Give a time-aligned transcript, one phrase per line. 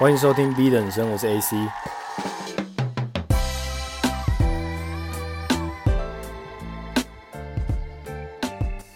[0.00, 1.56] 欢迎收听 B 的人生，我是 AC。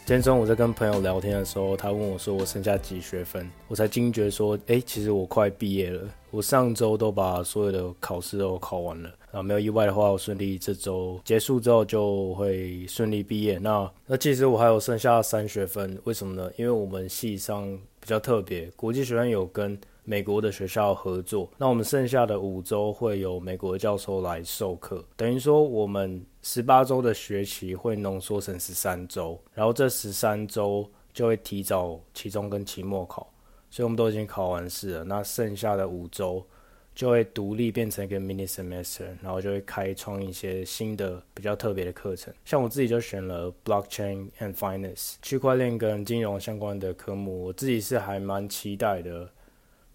[0.05, 6.09] 今天中午在跟朋友聊天的时候，他问我说：“我剩下几学分？”我才惊觉说：“哎，其实我快毕业了。
[6.31, 9.11] 我上周都把所有的考试都考完了。
[9.33, 13.59] 啊，没有意外的话，我顺利这周结束之后就会顺利毕业。
[13.59, 16.49] 那那其实我还有剩下三学分，为什么呢？
[16.57, 17.67] 因为我们系上
[17.99, 19.77] 比较特别，国际学院有跟。
[20.05, 33.33] 美国的学校合作，那我们剩下的五周会有美国的教授来授课，等于说我们十八周的学期会浓缩成十三周，然后这十三周就会提早期中跟期末考，
[33.71, 35.05] 所以我们都已经考完试了。
[35.05, 36.45] 那剩下的五周
[36.95, 42.35] 就会独立变成一个 mini semester，然后就会开创一些新的比较特别的课程。
[42.45, 49.31] 像我自己就选了 blockchain and finance 区块链跟金融相关的科目，我自己是还蛮期待的。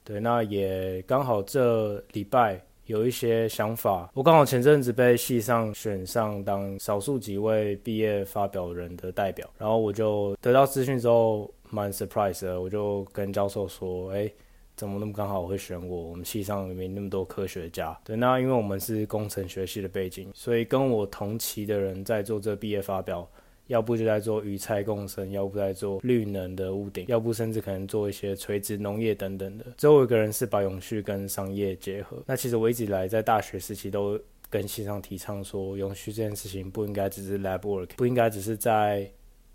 [0.07, 4.09] 对，那也刚好这礼拜有一些想法。
[4.13, 14.31] 我刚好前阵子被系上选上当少数几位毕业发表人的代表，然后我就得到资讯之后蛮 surprise 的，我就跟教授说：“哎，
[14.77, 16.03] 怎么那么刚好会选我？
[16.03, 23.29] 我们系上没那么多科学家。”对，那因为我们是工程学系的背景，所以跟我同期的人在做这毕业发表。
[23.67, 29.65] 要不就在做鱼菜共生，要不在做绿能的屋顶，要不甚至可能做一些垂直农业等等的。
[29.77, 32.23] 最后一个人是把永续跟商业结合。
[32.25, 39.09] 那其实我一直以来在大学时期都跟系上提倡说，永续这件事情不应该只是 lab work，不应该只是在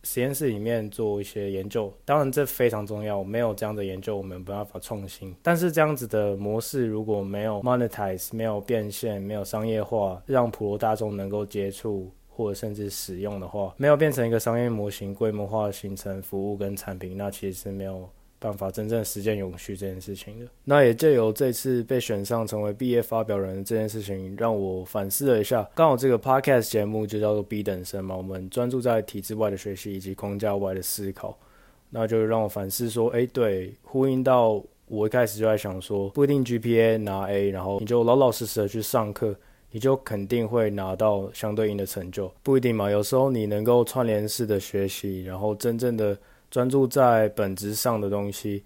[0.04, 1.92] 实验室里面做一些研究。
[2.04, 5.34] 当然这非常重要，没有这样的研究，我们没办法创新。
[5.40, 12.12] 但是这样子的模式如果没有 monetize，没有变现，没有商业化，让普罗大众能够接触。
[12.34, 18.08] 或者甚至使用的话，没有变成一个商业模型，规模化形成服务跟产品，那其实是没有
[18.38, 20.46] 办法真正实践永续这件事情的。
[20.64, 25.68] 那也借由这次被选上成为毕业发表人这件事情，让我反思了一下。
[25.74, 31.38] 刚好这个 podcast 节目就叫做 B 等生嘛，我们专注在体制外的学习以及框架外的思考，
[31.90, 39.36] 那就让我反思说，哎，对，呼应到我一开始就在想说，不一定 GPA 拿 A，然后你就老老实实的去上课。
[39.72, 42.90] 你就肯定会拿到相对应的成就，不一定嘛。
[42.90, 46.16] 有时候你能够串联式的学习，然后真正的
[46.50, 48.62] 专注在本质上的东西，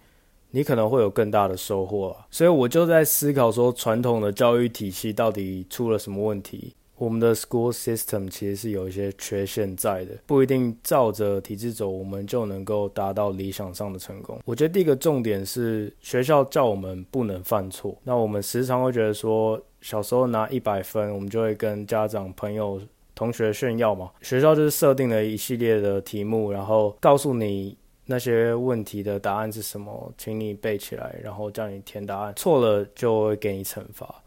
[0.50, 2.26] 你可能会有更大的收获啊。
[2.30, 6.74] 所以我就在思考说，传统的教育体系到底出了什么问题？
[6.96, 14.38] 我们的 school system 其实是有一些缺陷在的，不一定照着体制走，我们就能够达到理想上的成功。
[14.44, 22.80] 我觉得第一个重点是学校叫我们不能犯错，那我们时常会觉得说，小时候拿一百分，我们就会跟家长、朋友、
[23.14, 24.10] 同学炫耀嘛。
[24.22, 34.22] 学校就是设定了一系列的题目，然后告诉你那些问题的答案是什么，请你背起来，然后叫你填答案，错了就会给你惩罚。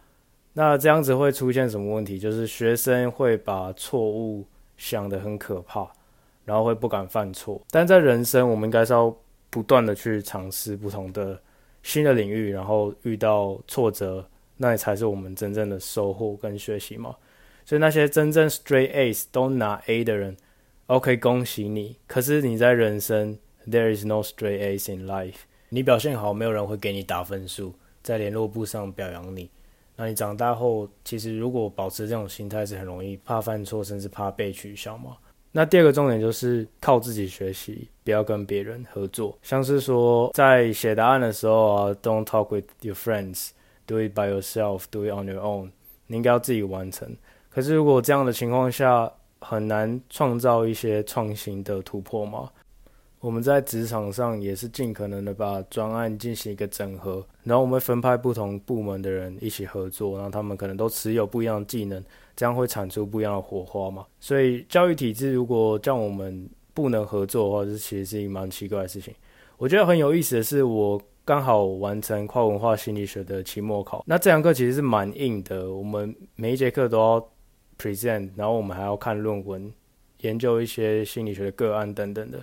[0.54, 2.18] 那这样子会出现什么问题？
[2.20, 4.46] 就是学生会把错误
[4.78, 5.88] 想得很可怕，
[6.44, 7.62] 然后会不敢犯错。
[7.70, 9.16] 但在人生，我们应该是要
[9.50, 11.40] 不断的去尝试不同的
[11.84, 14.28] 新的领域，然后遇到挫折，
[14.58, 17.16] 那也才是我们真正的收获跟学习嘛。
[17.64, 20.36] 所以那些真正 straight A's 都拿 A 的人
[20.88, 21.98] ，OK，恭喜你。
[22.08, 25.42] 可是你在人生，there is no straight A's in life。
[25.70, 29.52] 你表现好，没有人会给你打分数，在联络簿上表扬你。
[30.02, 35.18] 那你长大后，其实如果保持这种心态，是很容易怕犯错，甚至怕被取笑嘛。
[35.52, 39.38] 那第二个重点就是靠自己学习，不要跟别人合作。
[39.42, 43.50] 像是说，在写答案的时候啊，Don't talk with your friends,
[43.86, 45.72] do it by yourself, do it on your own。
[46.08, 47.14] 你应该要自己完成。
[47.50, 49.12] 可是如果这样的情况下，
[49.42, 52.50] 很难创造一些创新的突破嘛。
[53.20, 62.02] 我们在职场上也是尽可能的把专案进行一个整合，然后我们会分派不同部门的人一起合作，然后他们可能都持有不一样的技能，
[62.34, 64.06] 这样会产出不一样的火花嘛。
[64.22, 69.14] 所以教育体制如果叫我们不能合作的话，这其实是一个蛮奇怪的事情。
[69.58, 77.30] 我觉得很有意思的是，我刚好完成跨文化心理学的期末考，那这堂课其实是蛮硬的，我们每一节课都要
[77.78, 79.70] present，然后我们还要看论文，
[80.22, 82.42] 研究一些心理学的个案等等的。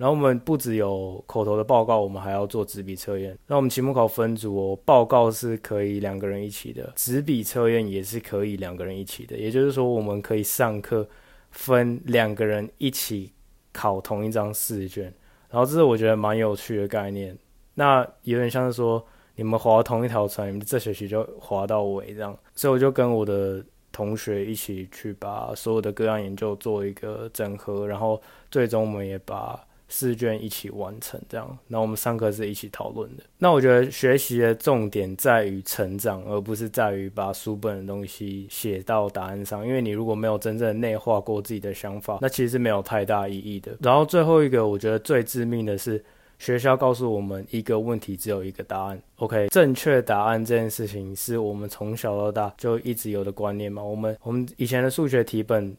[0.00, 3.38] 然后我们不只有口头的报告，我们还要做纸笔测验。
[3.46, 9.36] 那我们期末考分组哦，报告是可以两个人一起的，纸笔测验也是可以两个人一起的。
[9.36, 11.06] 也就是说，我们可以上课
[11.50, 13.30] 分两个人一起
[13.74, 15.12] 考同一张试卷。
[15.50, 17.36] 然后这是我觉得蛮有趣的概念。
[17.74, 19.06] 那有点像是说，
[19.36, 22.34] 你们划同一条船，你们这学期就划到尾这样。
[22.54, 23.62] 所以我就跟我的
[23.92, 28.18] 同学一起去把所有的个案研究做一个整合，然后
[28.50, 29.62] 最终我们也把
[29.92, 33.24] 试卷一起完成，这样，那我们上课是一起讨论的。
[33.36, 39.66] 那我觉得学习的重点在于成长，而不是在于把书本的东西写到答案上。
[39.66, 43.76] 因为你如果没有真正内化过自己的想法，那其实是没有太大意义的。
[43.80, 46.02] 然后最后一个，我觉得最致命的是，
[46.38, 49.02] 学校告诉我们一个问题只有一个答案。
[49.16, 53.82] OK，正确答案这件事情是我们从小到大就一直有的观念嘛。
[53.82, 55.76] 我们我们以前的数学题本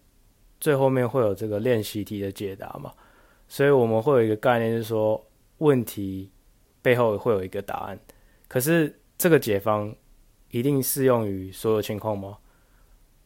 [0.60, 2.92] 最后面会有这个练习题的解答嘛。
[3.52, 5.22] 所以我们会有一个概念，就是说
[5.58, 6.32] 问题
[6.82, 8.00] 背后会有一个答案。
[8.48, 9.94] 可是这个解方
[10.52, 12.38] 一定适用于所有情况吗？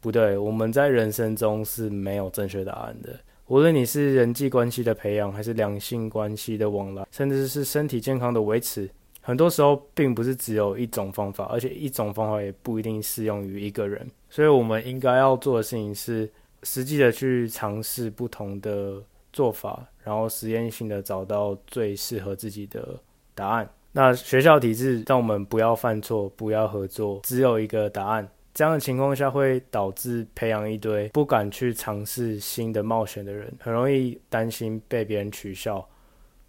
[0.00, 3.16] 不对，我们在人生中是没有正确答案的。
[3.46, 8.90] 无论你是人际关系的培养，还是两性关系的往来，甚至是身体健康的维持，
[9.20, 14.04] 很多时候并不是只有一种方法，而且一种方法也不一定适用于一个人。
[14.28, 16.28] 所以我们应该要做的事情是，
[16.64, 19.00] 实际的去尝试不同的
[19.36, 19.86] 做法。
[20.02, 22.96] 然后实验性的找到最适合自己的
[23.34, 23.68] 答案。
[23.90, 28.28] 那学校体制让我们不要犯错，不要合作，只有一个答案。
[28.54, 35.84] 这样的情况下会导致培养一堆不敢去尝试新的冒险的人，很容易担心被别人取笑。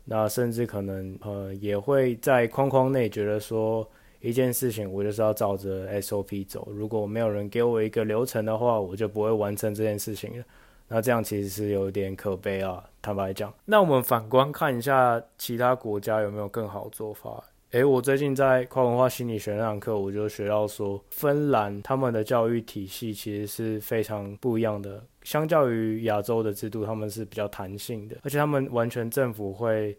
[0.05, 3.89] 那甚至可能呃也会在框框内觉得说
[4.21, 10.45] 一件事情我就是要照着 SOP 走，如果没有人给我一个流程的话，我就不会完成这件事情了。
[10.87, 13.53] 那这样其实是有点可悲啊，坦白讲。
[13.65, 17.43] 那我们反观看一下其他国家有没有更好的做法？
[17.71, 29.97] 诶，我最近在跨文化心理学那堂课，我就学到说，芬兰他们的教育体系其实是非常不一样的，相较于亚洲的制度，他们是比较弹性的，而且他们完全政府会。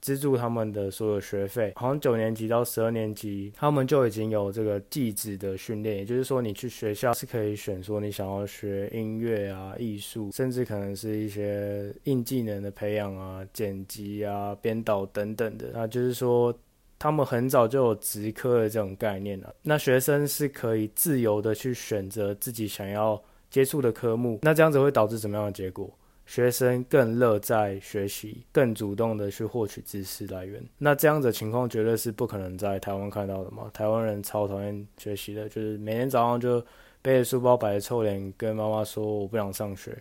[0.00, 15.70] 资助他们的所有学费，好像九年级到十二年级，他们就已经有这个技职的训练，也就是说，你去学校是可以选说你想要学音乐啊、艺术，甚至可能是一些硬技能的培养啊、剪辑啊、编导等等的。
[15.72, 16.56] 那就是说，
[16.98, 19.54] 他们很早就有职科的这种概念了。
[19.62, 24.38] 那学生是可以自由的去选择自己想要接触的科目。
[24.42, 25.92] 那这样子会导致什么样的结果？
[26.28, 30.62] 学生更乐在学习，更主动的去获取知识来源。
[30.76, 33.70] 那这样子的情况绝对是不可能在台湾看到的嘛？
[33.72, 36.60] 台湾人超讨厌学习的，就是每天早上就
[37.00, 39.96] 背着书包摆着臭脸跟妈妈说我不想上学，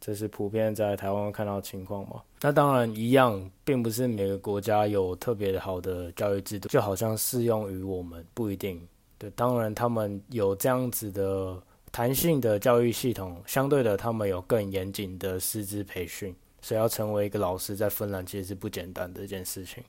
[0.00, 2.22] 这是普遍在台湾看到情况嘛？
[2.40, 8.80] 那当然一样，并不是每个国家有特别好的教育制度，就好像适用于我们不一定。
[9.18, 11.62] 对，当然他们有这样子的。
[11.96, 19.82] 弹性的教育系统，相对的，他们有更严谨的师资培训，所以要成为一个老师，在芬兰其实是不简单的一件事情。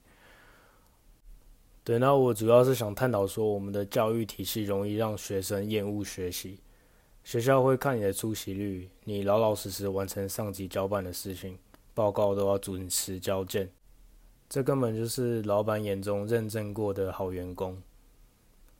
[1.83, 6.62] 对，那我主要是想探讨说，我们的教育体系容易让学生厌恶学习。
[7.25, 11.59] 学校会看你的出席率，你老老实实完成上级交办的事情，
[11.94, 13.69] 报告都要准时交件，
[14.48, 17.77] 这根本就是老板眼中认证过的好员工。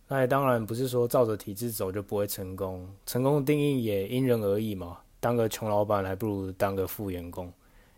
[0.07, 5.00] 那也当然不是说照着体制走就不会成功，成功的定义也因人而异嘛。
[5.19, 7.51] 当个穷老板还不如当个富员工，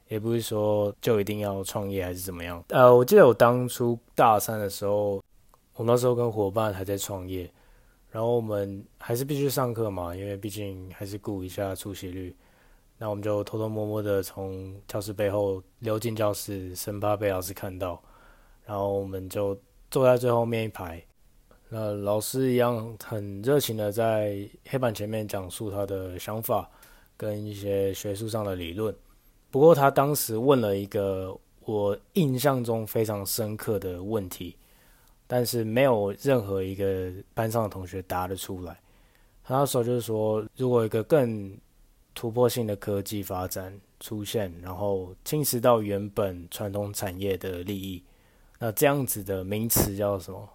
[0.07, 2.63] 也不是说就一定要创业还是怎么样。
[2.69, 5.21] 呃，我记得我当初大三的时候，
[5.75, 7.47] 我那时候跟伙伴还在创业，
[8.09, 12.35] 然后我们还是必须上课嘛，因为毕竟还是顾一下出席率。
[12.97, 18.01] 那我们就偷偷摸摸的从教室背后溜进教室，生怕被老师看到，
[18.65, 19.55] 然后我们就
[19.91, 21.03] 坐在最后面一排。
[21.71, 26.67] 那老师一样很热情的在黑板前面讲述他的想法
[27.15, 28.93] 跟一些学术上的理论。
[29.51, 34.55] 不过他当时问了一个我印象中非常深刻的问题，
[35.27, 38.75] 但是没有任何一个班上的同学答得出来。
[39.43, 41.55] 他那时候就是说，如果一个更
[42.15, 48.03] 突破性的科技发展出现，然后侵蚀到原本传统产业的利益，
[48.57, 50.49] 那这样子的名词叫什么？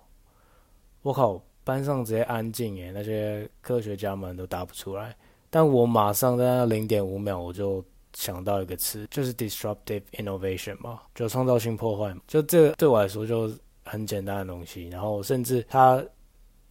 [1.05, 5.15] 我靠，班上直接安静耶，那些科学家们都答不出来。
[5.51, 7.85] 但我马上在那零点五秒，我就
[8.15, 12.23] 想到一个词，就是 disruptive innovation 嘛，就创造性破坏嘛。
[12.27, 13.53] 就这对我来说就
[13.85, 14.89] 很简单的东西。
[14.89, 16.03] 然后甚至他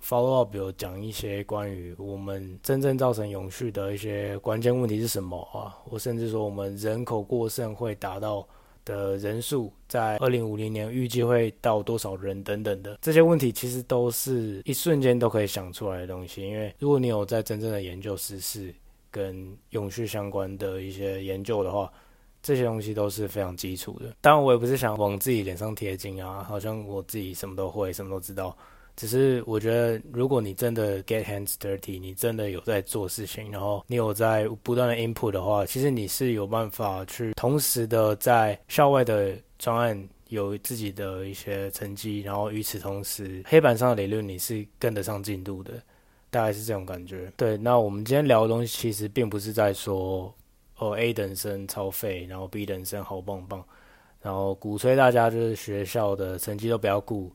[0.02, 5.78] follow up 有讲一些关于我们真正造成永续的一些关键问题是什么啊？
[5.86, 8.48] 我甚至说我们人口过剩会达到。
[8.86, 16.42] 的人数在二零五零年预计会到多少人等等的这些问题，其实都是一瞬间都可以想出来的东西。
[16.42, 18.74] 因为如果你有在真正的研究时事
[19.10, 21.92] 跟永续相关的一些研究的话，
[22.42, 24.14] 这些东西都是非常基础的。
[24.20, 28.58] 当然，我也不是想往自己脸上贴金啊，好像我自己什么都会，什么都知道。
[28.96, 45.74] 只是我觉得，如果你真的 get hands dirty，你真的有在做事情，然后你有在不断的 input 的话，其实你是有办法去同时的在校外的专案有自己的一些成绩，然后与此同时，黑板上的理论你是跟得上进度的，
[46.30, 47.32] 大概是这种感觉。
[47.36, 50.34] 对，那我们今天聊的东西其实并不是在说
[50.78, 53.64] 哦 A 等生超废，然后 B 等生好棒棒，
[54.22, 57.32] 然后鼓吹大家就是学校的成绩都不要顾。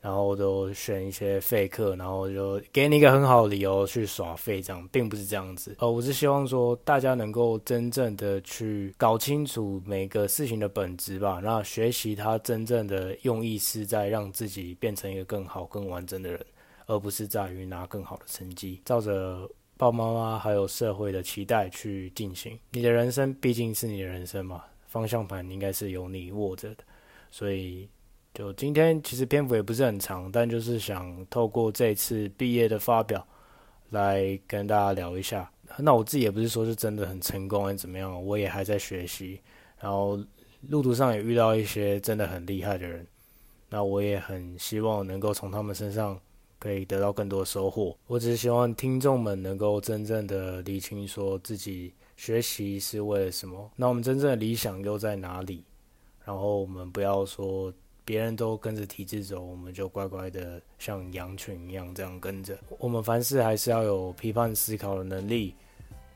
[0.00, 5.76] 然后都选一些废课，然后就给你一个很好的理由去耍废，这样并不是这样子。
[5.78, 11.38] 呃，我是希望说大家能够真正的去搞清楚每个事情的本质吧。
[11.44, 16.46] 那学习它真正的用意是在让自己变成一个更好、更完整的人，
[16.86, 22.58] 而不是在于拿更好的成绩，照着爸爸妈妈还有社会的期待去进行。
[22.70, 26.84] 你的人生毕竟是你的人生嘛，方向盘应该是由你握着的，
[27.30, 27.86] 所以。
[28.32, 33.26] 就今天其实篇幅也不是很长，但就是想透过这次毕业的发表
[33.90, 35.50] 来跟大家聊一下。
[35.78, 39.40] 那我自己也不是说是真的很成功还是怎么样，我也还在学习。
[39.80, 40.18] 然后
[40.68, 43.04] 路途上也遇到一些真的很厉害的人，
[43.68, 46.18] 那我也很希望能够从他们身上
[46.58, 47.96] 可以得到更多收获。
[48.06, 55.64] 我只是希望听众们能够真正的理清，说自己学习是为了什么，那我们真正的理想又在哪里？
[56.24, 57.72] 然后我们不要说。
[58.04, 62.58] 别人都跟着体制走，我们就乖乖的像羊群一样这样跟着。
[62.78, 65.54] 我们凡事还是要有批判思考的能力，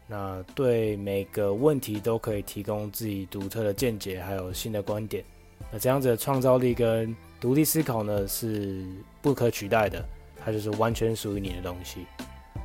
[0.06, 5.24] 那对每个问题都可以提供自己独特的见解，还有新的观点。
[5.72, 8.86] 那这样子的创造力跟独立思考呢，是
[9.22, 10.04] 不可取代的，
[10.36, 12.06] 它就是完全属于你的东西。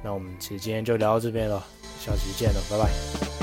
[0.04, 1.64] 那我们其实今天就聊到这边了，
[2.00, 3.39] 下期见了，拜拜。